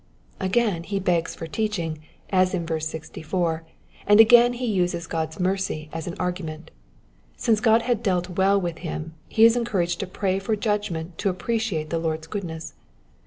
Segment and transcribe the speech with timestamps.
[0.39, 1.99] '*^ Again he begs for teaching,
[2.31, 3.63] as in verse 64,
[4.07, 6.71] and again he uses Qod's mercy as an argument.
[7.37, 11.31] Since God bad dealt well with him, he is encouraged to pray for judgment to
[11.31, 12.73] appre ciate the Lord's goodness.